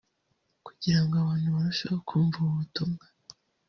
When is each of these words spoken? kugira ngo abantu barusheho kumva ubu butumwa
kugira 0.65 0.99
ngo 1.03 1.13
abantu 1.21 1.47
barusheho 1.55 1.97
kumva 2.07 2.35
ubu 2.39 2.53
butumwa 2.59 3.03